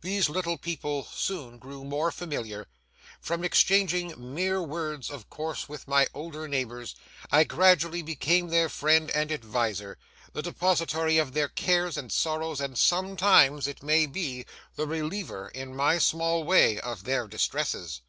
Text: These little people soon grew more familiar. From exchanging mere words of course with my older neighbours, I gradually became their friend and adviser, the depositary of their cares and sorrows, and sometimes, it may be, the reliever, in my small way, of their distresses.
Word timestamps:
These 0.00 0.30
little 0.30 0.56
people 0.56 1.04
soon 1.12 1.58
grew 1.58 1.84
more 1.84 2.10
familiar. 2.10 2.68
From 3.20 3.44
exchanging 3.44 4.14
mere 4.16 4.62
words 4.62 5.10
of 5.10 5.28
course 5.28 5.68
with 5.68 5.86
my 5.86 6.06
older 6.14 6.48
neighbours, 6.48 6.94
I 7.30 7.44
gradually 7.44 8.00
became 8.00 8.48
their 8.48 8.70
friend 8.70 9.10
and 9.10 9.30
adviser, 9.30 9.98
the 10.32 10.40
depositary 10.40 11.18
of 11.18 11.34
their 11.34 11.48
cares 11.50 11.98
and 11.98 12.10
sorrows, 12.10 12.62
and 12.62 12.78
sometimes, 12.78 13.66
it 13.66 13.82
may 13.82 14.06
be, 14.06 14.46
the 14.76 14.86
reliever, 14.86 15.48
in 15.50 15.76
my 15.76 15.98
small 15.98 16.44
way, 16.44 16.80
of 16.80 17.04
their 17.04 17.28
distresses. 17.28 18.00